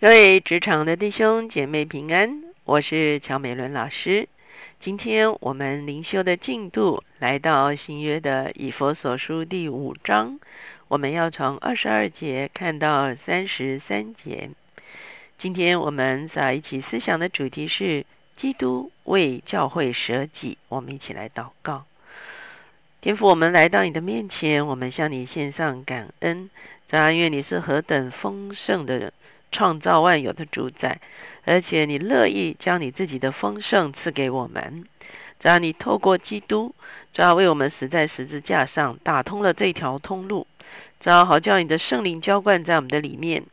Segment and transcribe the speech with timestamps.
[0.00, 4.28] 各位职场的弟兄姐妹平安，我是乔美伦老师。
[4.80, 10.38] 今天我们灵修的进度来到新约的以佛所书第五章，
[10.86, 14.50] 我们要从二十二节看到三十三节。
[15.40, 18.06] 今天我们在一起思想的主题是
[18.36, 20.58] 基督为教会舍己。
[20.68, 21.86] 我们一起来祷告，
[23.00, 26.50] 天父，我们来到你的面前，我们向你献上感恩。
[26.88, 29.12] 在愿你是何等丰盛的。
[29.50, 31.00] 创造万有的主宰，
[31.46, 34.84] 而且你乐意将你自己的丰盛赐给我们。
[35.40, 36.74] 只要你透过基督，
[37.14, 40.46] 只要为我们死在十字架上，打通了这条通路，
[41.00, 43.44] 只要好叫你的圣灵浇灌在我们的里面，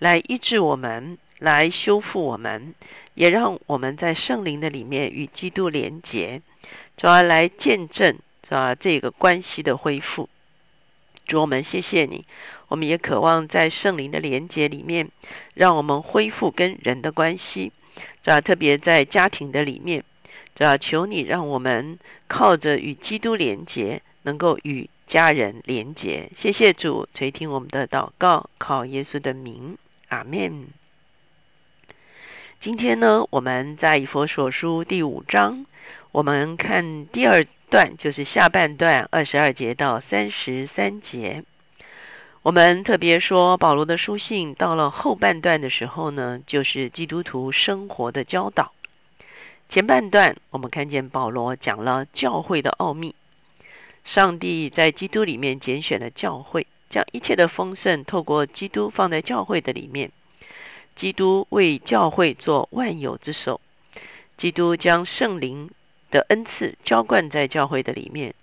[0.00, 2.74] 来医治我们，来修复我们，
[3.14, 6.42] 也让我们在圣灵的里面与基督连结，
[6.96, 8.18] 主要来见证
[8.48, 10.28] 啊这个关系的恢复。
[11.26, 12.26] 主我们谢谢你，
[12.68, 15.10] 我们也渴望在圣灵的连接里面，
[15.54, 17.72] 让我们恢复跟人的关系。
[18.22, 20.04] 主要特别在家庭的里面，
[20.54, 26.30] 主要求你让我们靠着与基督连接，能够与家人连接。
[26.40, 30.66] 谢谢主垂听我们的祷告，靠耶稣的名，阿门。
[32.60, 35.64] 今天呢，我们在以佛所书第五章，
[36.12, 37.46] 我们看第二。
[37.70, 41.42] 段就是下半段二十二节到三十三节，
[42.42, 48.72] 我们特别说保罗的书信到了后半段的时候呢，就是基督徒生活的教导。
[49.70, 53.14] 前半段我们看见保罗讲了教会的奥秘，
[54.04, 60.12] 上帝在基督里面拣选了教会，将一切的丰盛透过基督放在教会的里面，
[60.96, 63.60] 基督为教会做万有之首，
[64.38, 65.70] 基督将圣灵。
[66.14, 68.36] 的恩赐浇灌在教会的里面，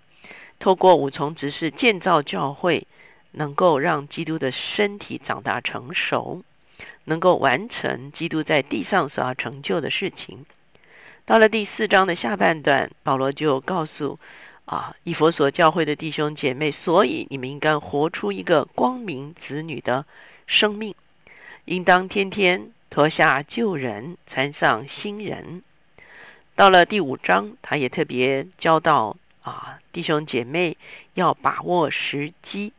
[0.59, 2.85] 透过五重执事建造教会，
[3.31, 6.43] 能够让基督的身体长大成熟，
[7.05, 10.45] 能够完成基督在地上所要成就的事情。
[11.25, 14.19] 到了第四章的下半段，保罗就告诉
[14.65, 20.05] 啊，以佛所教会的弟兄姐妹，所以你们应该活出一个光明子女的
[20.45, 20.93] 生命，
[21.63, 25.63] 应当天天脱下旧人，穿上新人。
[26.61, 30.77] 到了第五章，他也特别教导啊，弟兄姐妹
[31.15, 32.71] 要把握时机，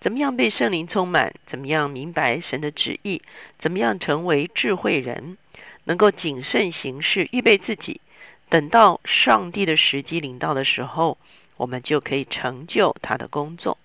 [0.00, 3.22] 怎么样被圣灵充满，怎么样明白神的旨意，
[3.60, 5.38] 怎么样成为智慧人，
[5.84, 8.00] 能够谨慎行事，预备自己，
[8.48, 11.16] 等到上帝的时机临到的时候，
[11.56, 13.78] 我们就可以成就他的工作。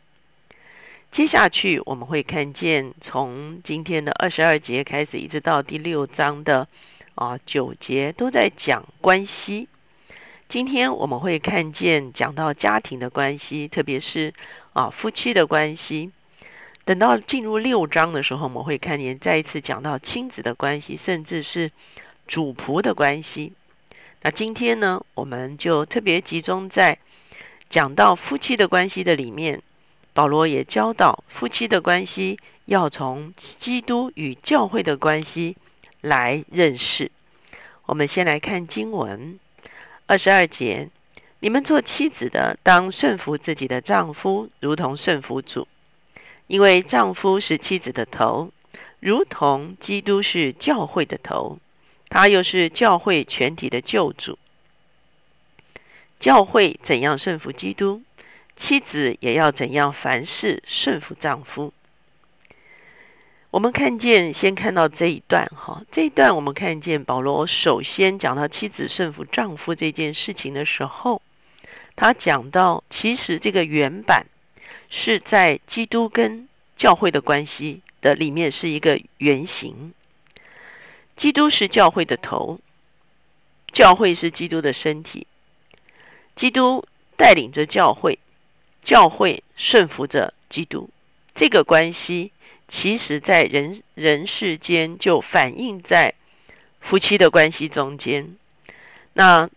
[1.11, 6.67] 接下去我们会看见，从今天的二十二节开始，一直到第六章的。
[7.15, 9.67] 啊，九节都在讲关系。
[10.49, 14.33] 今天我们会看见讲到家庭的关系，特别是
[14.73, 16.11] 啊夫妻的关系。
[16.85, 21.71] 等到进入六章的时候，我们会看见再一次讲到亲子的关系，甚至是
[22.27, 23.53] 主仆的关系。
[24.21, 26.97] 那今天呢，我们就特别集中在
[27.69, 29.61] 讲到夫妻的关系的里面。
[30.13, 35.57] 保罗也教导夫妻的关系要从基督与教会的关系。
[36.03, 37.11] 来认识。
[37.87, 39.39] 我们先来看经文
[40.05, 40.89] 二十二节：
[41.39, 45.67] 你们做妻子的，当顺服自己的丈夫，如同顺服主，
[46.47, 48.51] 因为丈夫是妻子的头，
[48.99, 51.59] 如同基督是教会的头，
[52.09, 54.37] 他又是教会全体的救主。
[56.19, 58.01] 教会怎样顺服基督，
[58.61, 61.73] 妻子也要怎样凡事顺服丈夫。
[63.53, 71.21] 我们看见，先看到这一段哈，这一段我们看见保罗首先讲到妻子顺服丈夫这件事情的时候，
[71.95, 74.25] 他讲到其实这个原版
[74.89, 79.93] 是在基督跟教会的关系的里面是一个原型。
[81.17, 82.59] 基督是教会的头，
[83.71, 85.27] 教会是基督的身体，
[86.37, 86.87] 基督
[87.17, 88.17] 带领着教会，
[88.83, 90.89] 教会顺服着基督，
[91.35, 92.31] 这个关系。
[92.69, 96.15] 其实，在人人世间，就反映在
[96.81, 98.35] 夫妻的关系中间。
[99.13, 99.49] 那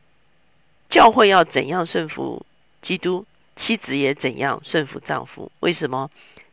[0.91, 2.45] 教会要怎样顺服
[2.83, 3.27] 基督，
[3.57, 5.51] 妻子也怎样顺服丈夫。
[5.61, 6.11] 为什么？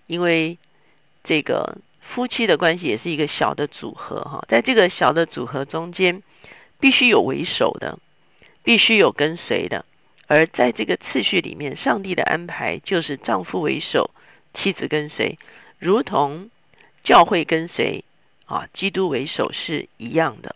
[0.08, 0.58] 因为
[1.24, 6.24] 这个夫妻的关系也是一个小的组合哈，在这个小的组合中间，
[6.80, 8.00] 必须有为首的，
[8.64, 9.86] 必须有跟随的。
[10.28, 14.12] 而在这个次序里面，上帝的安排就是丈夫为首，
[14.54, 15.38] 妻子跟随。
[15.84, 16.50] 如同
[17.04, 18.06] 教会跟随
[18.46, 20.56] 啊，基督为首是一样的。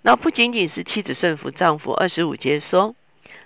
[0.00, 2.94] 那不仅仅是妻子顺服丈夫，二十五节说：“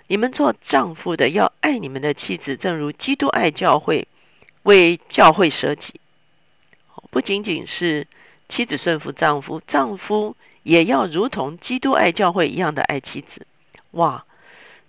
[0.05, 4.07] 你们做丈夫的要爱你们的妻子，正如基督爱教会，
[4.61, 5.99] 为教会舍己。”
[7.09, 8.05] 不仅仅是
[8.47, 13.47] 妻子顺服丈夫，丈夫也要如同基督爱教会一样的爱妻子。
[13.91, 14.25] 哇，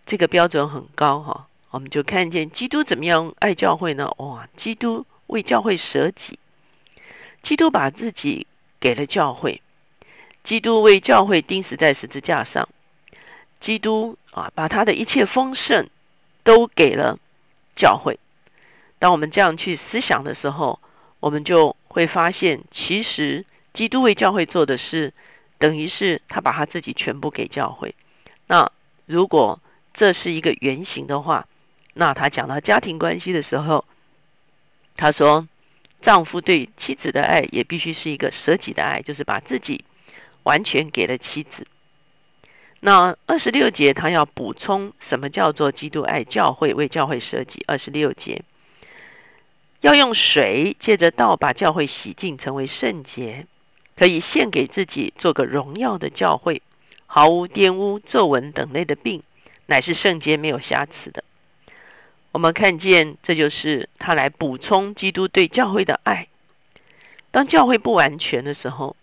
[0.05, 1.47] 这个标准很高哈！
[1.71, 4.11] 我们就看见基督怎么样爱教会呢？
[4.19, 6.39] 哇，基督为教会舍己，
[7.45, 8.47] 基督把自己
[8.81, 9.63] 给了教会，
[10.43, 12.69] 基督为教会钉死在十字架上，
[13.61, 15.89] 基督啊，把他的一切丰盛
[16.43, 17.19] 都给了
[17.77, 18.19] 教会。
[18.99, 20.81] 当我们这样去思想的时候，
[21.21, 23.45] 我们就会发现，其实
[23.75, 25.13] 基督为教会做的事，
[25.59, 27.95] 等于是他把他自己全部给教会。
[28.47, 28.73] 那
[29.07, 29.61] 如果
[29.95, 31.47] 这是一个原型的话，
[31.95, 33.85] 那他讲到家庭关系的时候，
[34.99, 35.49] 他说，
[36.03, 39.85] 丈夫对妻子的爱也必须是一个舍己的爱，就是把自己
[40.43, 41.67] 完全给了妻子。
[42.81, 47.65] 那二十六节他要补充什么叫做基督爱教会，为教会舍己。
[47.67, 48.43] 二十六节。
[49.81, 53.47] 要用水借着道把教会洗净，成为圣洁，
[53.97, 56.63] 可以献给自己，做个荣耀的教会，
[57.07, 59.23] 毫无玷污、皱纹等类的病，
[59.67, 61.23] 乃是圣洁没有瑕疵的。
[62.39, 66.29] 我们看见，这就是他来补充基督对教会的爱。
[67.33, 68.95] 当教会不完全的时候，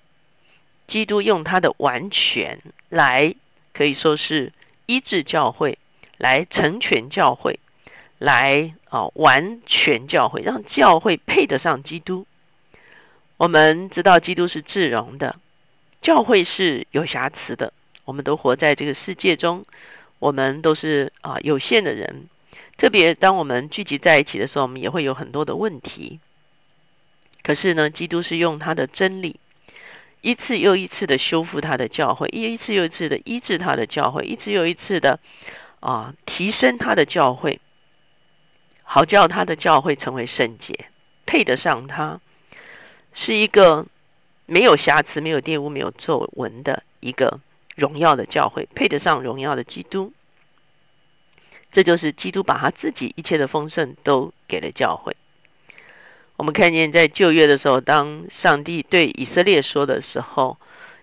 [0.88, 3.36] 基督用他的完全来，
[3.74, 4.54] 可以说是
[4.86, 5.80] 医治教会，
[6.18, 7.60] 来成全教会。
[8.20, 12.26] 来啊，完全教会，让教会配得上基督。
[13.36, 15.36] 我们知道基督是至荣的，
[16.02, 17.74] 教会是有瑕疵的。
[18.06, 19.66] 我们都活在这个世界中，
[20.20, 22.30] 我们都是啊有限的人。
[22.78, 26.20] 特别当我们聚集在一起的时候，我们也会有很多的问题。
[27.44, 29.40] 可是呢，基督是用他的真理，
[30.22, 35.20] 一次又一次的修复他的教会，一次又一次的医治他的教会，一次又一次的
[35.80, 37.62] 啊提升他的教会。
[38.84, 40.86] 好叫他的教会成为圣洁，
[41.26, 42.20] 配得上他，
[43.14, 43.86] 是一个
[44.46, 47.40] 没有瑕疵、没有玷污、没有皱纹的一个
[47.76, 50.14] 荣耀的教会，配得上荣耀的基督。
[51.76, 55.16] 这就是基督把他自己一切的丰盛都给了教会。
[56.38, 60.58] 我们看见在旧约的时候，当上帝对以色列说的时候，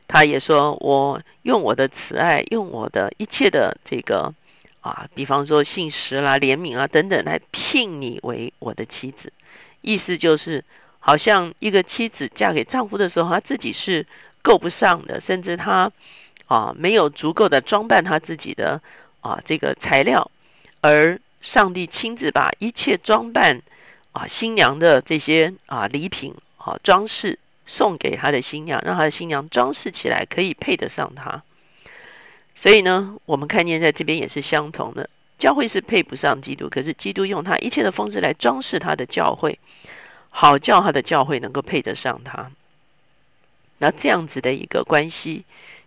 [0.09, 4.35] 他也说：“我用我的慈爱，用我的一切的这个。”
[4.83, 9.33] 啊，比方说信实啦、怜悯啊等等，来聘你为我的妻子，
[9.81, 10.65] 意思就是，
[10.99, 14.09] 好像一个妻子嫁给丈夫的时候，她自己是
[14.43, 15.93] 够不上的，甚至她
[16.47, 18.83] 啊没有足够的装扮她自己的
[19.21, 20.32] 啊这个材料，
[20.83, 23.63] 而上帝亲自把一切装扮
[24.13, 31.43] 啊新娘的这些啊礼品啊装饰送给他的新娘，让他的新娘装饰起来可以配得上他。
[32.61, 35.09] 所以呢，我们看见在这边也是相同的，
[35.39, 39.59] 教会是配不上基督，可是基督用他一切的方式来装饰他的教会，
[40.31, 42.51] 好叫他的教会能够配得上他。
[43.79, 45.45] 那这样子的一个关系，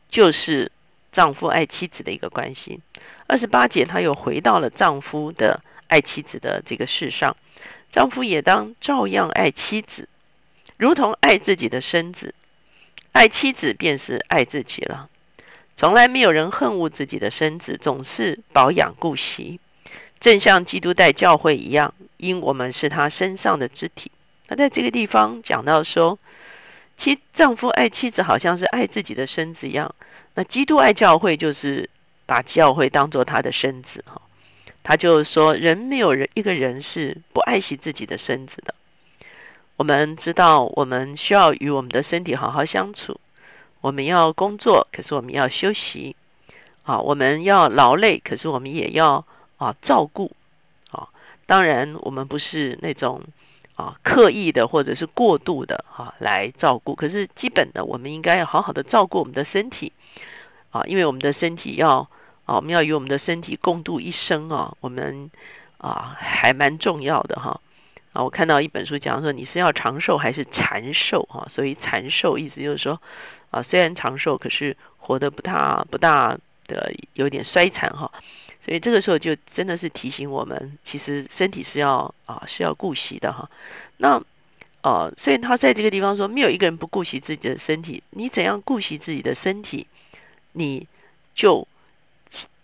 [0.10, 0.72] 就是
[1.16, 2.82] 丈夫爱妻子的一个关系。
[3.26, 7.38] 二十八节，他又回到了丈夫的爱妻子的这个事上，
[7.92, 10.10] 丈夫也当照样爱妻子，
[10.78, 12.36] 如同爱自己的身子，
[13.14, 15.10] 爱妻子便是爱自己了。
[15.78, 19.60] 从来没有人恨恶自己的身子，总是保养顾惜，
[20.20, 24.12] 正像基督待教会一样，因我们是他身上的肢体。
[24.48, 26.20] 那在这个地方讲到说，
[26.98, 29.96] 妻丈夫爱妻子，好像是爱自己的身子一样。
[30.34, 31.90] 那基督爱教会，就是
[32.26, 34.22] 把教会当做他的身子哈。
[34.84, 38.76] 他就说，人没有人一个人是不爱惜自己的身子的。
[39.78, 43.20] 我们知道，我们需要与我们的身体好好相处。
[43.82, 46.16] 我们要工作，可是我们要休息
[46.84, 47.00] 啊！
[47.00, 49.26] 我们要劳累，可是我们也要
[49.58, 50.32] 啊照顾
[50.92, 51.10] 啊！
[51.46, 53.22] 当然，我们不是那种
[53.76, 59.94] 啊刻意的或者是过度的哈来照顾，可是基本的，我们应该要好好的照顾我们的身体
[60.72, 60.84] 啊！
[60.86, 62.10] 因为我们的身体要
[62.46, 64.76] 啊，我们要与我们的身体共度一生啊！
[64.80, 65.30] 我们
[65.78, 67.62] 啊还蛮重要的哈
[68.14, 68.24] 啊！
[68.24, 71.48] 我看到一本书讲说，你是要长寿还是残寿哈？
[71.54, 73.02] 所以残寿意思就是说。
[73.52, 78.12] 啊，虽然长寿，可是活得不大不大的有点衰残哈，
[78.66, 83.50] 所以这个时候就真的是提醒我们，其实身体是要啊是要顾惜的哈。
[83.98, 84.24] 那
[84.82, 88.04] 呃，所以他在这个地方说，没有一个人不顾惜自己的身体。
[88.10, 89.88] 你怎样顾惜自己的身体，
[90.52, 90.88] 你
[91.34, 91.68] 就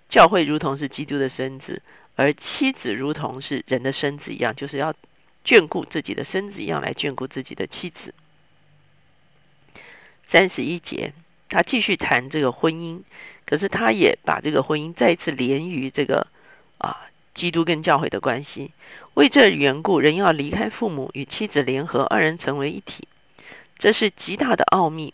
[0.10, 1.81] 教会如同是基督的身子，
[2.15, 4.93] 而妻子如同是人的身子一样，就是要
[5.43, 8.13] 眷顾自己的身子一样来眷顾自己的妻子。
[10.29, 11.13] 三十一节，
[11.50, 13.01] 他继续谈这个婚姻，
[13.51, 16.27] 可是他也把这个婚姻再次连于这个
[16.77, 16.96] 啊，
[17.36, 18.72] 基督跟教会的关系。
[19.13, 23.10] 为这缘故，人要离开父母，与妻子联合，二人成为一体。
[23.77, 25.13] 这是极大的奥秘。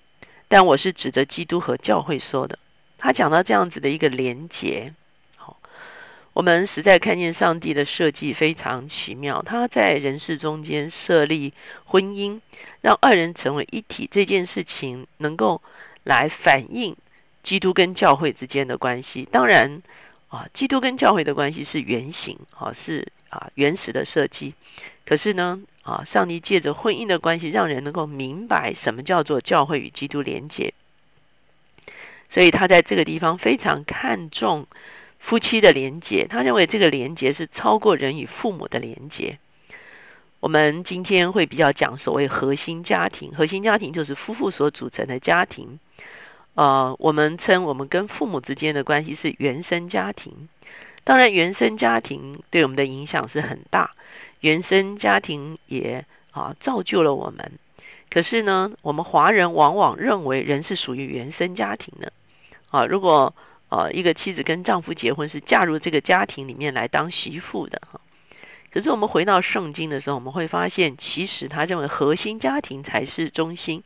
[0.50, 2.60] 但我是指着基督和教会说的。
[3.00, 4.94] 他讲到这样子的一个连结，
[5.36, 5.58] 好，
[6.34, 9.42] 我们实在看见上帝的设计非常奇妙。
[9.42, 11.54] 他在人世中间设立
[11.86, 12.40] 婚姻，
[12.82, 15.64] 让二人成为一体，这件事情能够
[16.04, 16.96] 来反映
[17.48, 19.26] 基督跟教会之间的关系。
[19.32, 19.82] 当然
[20.28, 24.54] 啊，基督跟教会的关系是原型，啊，是啊原始的设计。
[25.06, 30.74] 可是呢，啊，上帝借着婚姻的关系，让人能够明白什么叫做教会与基督连结。
[32.32, 34.68] 所以他在这个地方非常看重
[35.20, 39.40] 夫妻的连结，他认为这个连结是超过人与父母的连结。
[40.42, 45.80] 我们今天会比较讲所谓核心家庭，核心家庭就是夫妇所组成的家庭。
[46.58, 50.50] 呃，我们称我们跟父母之间的关系是原生家庭。
[51.04, 53.92] 当然，原生家庭对我们的影响是很大，
[54.42, 57.52] 原生家庭也啊造就了我们。
[58.10, 62.12] 可是呢，我们华人往往认为人是属于原生家庭的。
[62.72, 63.36] 啊，如果
[63.70, 68.02] 呃一个妻子跟丈夫结婚是嫁入这个家庭里面来当媳妇的哈，
[68.78, 73.82] 可是我们回到圣经的时候，我们会发现，其实他认为核心家庭才是中心，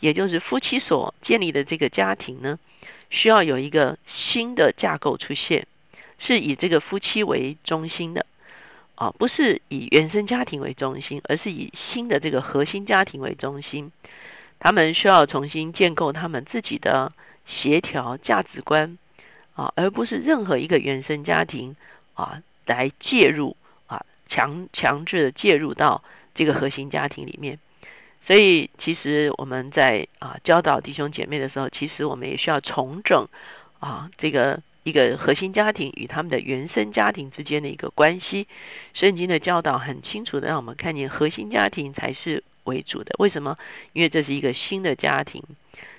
[0.00, 2.58] 也就是夫妻所建立的这个家庭呢，
[3.08, 5.68] 需要有一个新的架构出现，
[6.18, 8.26] 是以这个夫妻为中心的
[8.96, 13.92] 啊，不是以原生家庭为中心，而是以新的这个核心家庭为中心，
[14.58, 17.12] 他们需要重新建构他们自己的。
[17.44, 18.98] 协调价值观
[19.54, 21.74] 啊，而不是任何一个原生家庭
[22.14, 23.56] 啊来介入
[24.32, 26.02] 强强制的介入到
[26.34, 27.58] 这个核心家庭里面。
[28.26, 33.28] 所以，其实我们在啊教导弟兄姐妹的时候，其实我们也需要重整
[33.80, 38.48] 啊这个一个核心家庭与他们的原生家庭之间的一个关系。
[38.94, 43.14] 圣经的教导很清楚的让我们看见，核心家庭才是为主的。
[43.18, 43.58] 为什么？
[43.92, 45.42] 因为这是一个新的家庭。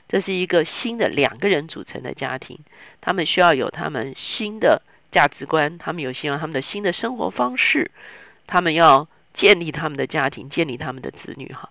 [0.10, 2.60] 这是一个新的两个人组成的家庭，
[3.02, 7.90] 他们需要有他们新的价值观，他们有希望他们的新的生活方式，
[8.48, 11.70] 他们要建立他们的家庭，建立他们的子女哈。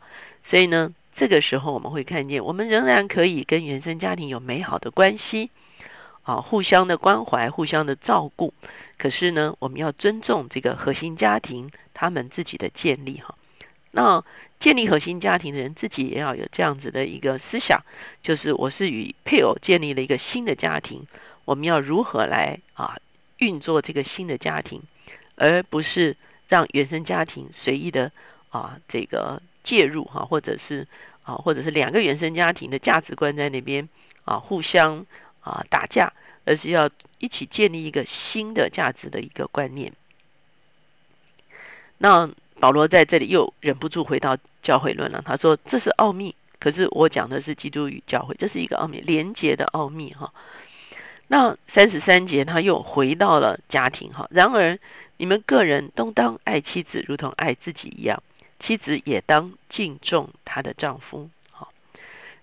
[0.49, 5.51] 所以呢，这个时候我们会看见，我们仍然可以跟原生家庭有美好的关系
[6.23, 8.53] 啊，互相的关怀，互相的照顾。
[8.99, 13.35] 可是呢，我们要尊重这个核心家庭他们自己的建立哈。
[13.91, 14.25] 那
[14.61, 17.83] 建立核心家庭的人自己也要有这样子的一个思想，
[18.23, 21.07] 就是我是与配偶建立了一个新的家庭，
[21.45, 22.97] 我们要如何来啊
[23.39, 24.83] 运作这个新的家庭，
[25.35, 26.17] 而不是
[26.53, 28.13] 让原生家庭随意的
[28.51, 30.87] 啊这个介入哈，或者是
[31.23, 33.89] 啊或者是两个原生家庭的价值观在那边
[34.27, 35.07] 啊互相
[35.41, 36.13] 啊打架，
[36.45, 39.95] 而是要一起建立一个新的价值的一个观念。
[41.97, 42.31] 那。
[42.61, 45.21] 保罗在这里又忍不住回到教会论了。
[45.27, 50.33] 他说：“这是奥秘，可是我讲的是基督与教会，这是一个奥秘，连结的奥秘。”哈。
[51.29, 54.13] 那三十三节他又回到了家庭。
[54.13, 54.29] 哈。
[54.31, 54.79] 然而
[55.17, 58.21] 你们个人都当爱妻子，如同爱自己一样；
[58.61, 61.31] 妻子也当敬重她的丈夫。
[61.51, 61.73] 好，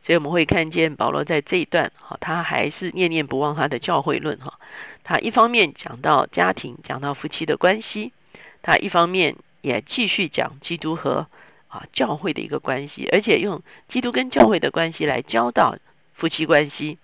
[0.06, 4.38] 所以我们会看见保罗在这一段，哈，他还是念念不忘他的教会论。
[4.40, 4.60] 哈，
[5.04, 8.14] 他一方面讲到家庭，讲到夫妻的关系，
[8.62, 9.36] 他一方面。
[9.62, 11.28] 也继续讲基督和
[11.68, 15.76] 啊教会的一个关系，而且用基督跟教会的关系来教导
[16.14, 16.98] 夫妻关系，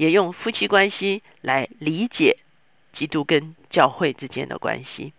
[0.00, 2.38] 也用夫妻关系来理解
[2.94, 5.12] 基督跟教会之间的关系。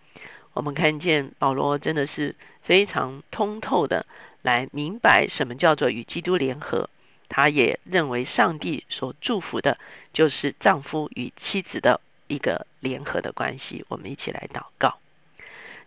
[0.54, 4.08] 我们看见保罗真的是非常通透的
[4.42, 6.90] 来明白什么叫做与基督联合。
[7.30, 9.78] 他也认为上帝所祝福的
[10.14, 13.86] 就是丈夫与妻子的一个联合的关系。
[13.88, 14.98] 我们一起来祷告。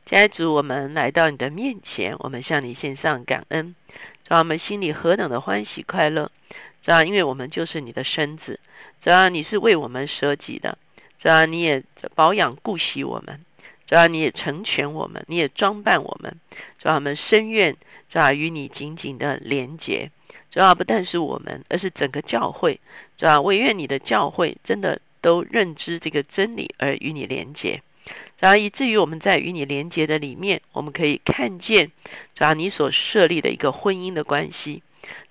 [0.06, 3.74] 家主，我们来到你的面前，我们向你献上感恩，
[4.28, 6.30] 让我们心里何等的欢喜快乐！
[6.84, 8.60] 主啊，因为我们就是你的身子，
[9.02, 10.76] 主啊，你是为我们舍己的，
[11.18, 11.82] 主啊，你也
[12.14, 13.40] 保养顾惜我们，
[13.86, 16.36] 主啊，你也成全我们，你也装扮我们，
[16.78, 17.76] 主啊，我们深愿
[18.10, 20.10] 主啊与你紧紧的连结，
[20.50, 22.80] 主啊，不但是我们，而是整个教会，
[23.16, 27.80] 主啊，我愿你的教会真的都认知这个真理而与你连结。
[28.38, 31.92] 然后以至于我们在与你连接的里面，我们可以看见，
[32.34, 34.82] 主要你所设立的一个婚姻的关系，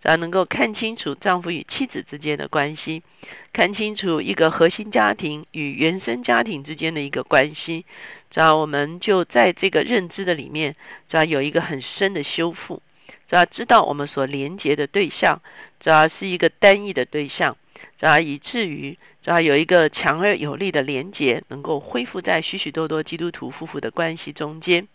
[0.02, 3.04] 只要能够看清楚丈夫与妻子之间的关系，
[3.52, 7.86] 看清楚一个核心家庭与原生家庭之间的一个关系，
[8.32, 10.76] 只要我们就在这个认知的里面，
[11.10, 12.82] 只要有一个很深的修复，
[13.30, 15.42] 只要知道我们所连接的对象，
[15.80, 17.58] 只要是一个单一的对象。
[18.00, 24.90] 啊，以至于啊有一个强而有力的连结，能够恢复在许许多多基督徒夫妇的关系中间。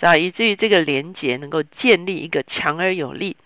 [0.00, 3.36] 啊，以至于这个连结能够建立一个强而有力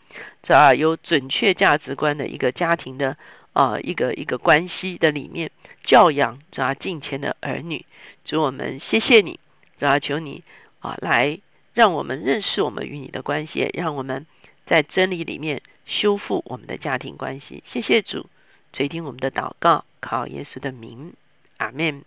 [0.42, 3.16] 这啊有准确价值观的一个家庭的
[3.52, 5.50] 啊一个一个关系的里面
[5.84, 7.84] 教养这啊敬虔的儿女。
[8.24, 9.40] 主我们谢谢你，
[9.78, 10.44] 主啊求你
[10.80, 11.38] 啊来
[11.74, 14.26] 让我们认识我们与你的关系，让我们
[14.66, 17.64] 在真理里面修复我们的家庭关系。
[17.72, 18.28] 谢谢主
[18.72, 21.14] 垂听我们的祷告，靠耶稣的名，
[21.56, 22.04] 阿门。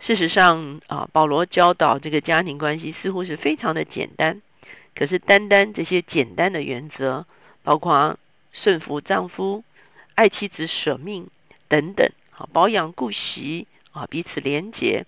[0.00, 4.42] 事实上啊，保罗教导这个家庭关系似乎是非常的简单。
[4.98, 7.24] 可是单单这些简单的原则，
[7.62, 8.18] 包括
[8.50, 9.62] 顺服丈夫、
[10.16, 11.30] 爱妻子、舍命
[11.68, 15.06] 等等，啊，保养顾惜啊，彼此连结，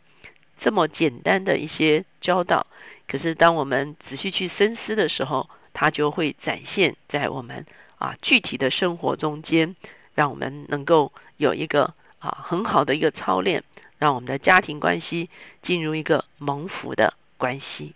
[0.61, 2.68] 这么简单的一些教导，
[3.09, 7.66] 可是当我们仔细去深思的时候，它就会展现在我们
[7.99, 9.75] 啊具体的生活中间，
[10.14, 13.64] 让我们能够有一个啊很好的一个操练。
[13.99, 15.28] 让我们的家庭关系
[15.62, 17.94] 进入一个蒙福的关系。